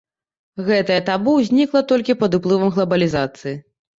Гэтае 0.69 0.97
табу 1.09 1.35
знікла 1.49 1.83
толькі 1.91 2.17
пад 2.23 2.37
уплывам 2.39 2.73
глабалізацыі. 2.79 3.55